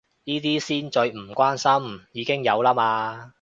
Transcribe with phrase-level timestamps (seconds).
[0.23, 3.29] 呢啲先最唔關心，已經有啦嘛